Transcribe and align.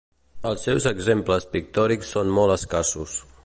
Els 0.51 0.63
seus 0.67 0.87
exemples 0.91 1.47
pictòrics 1.53 2.13
són 2.17 2.35
molt 2.41 2.59
escassos. 2.59 3.19